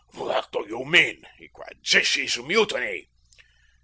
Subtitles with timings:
[0.13, 1.77] "What do you mean?" he cried.
[1.83, 3.07] "This is mutiny."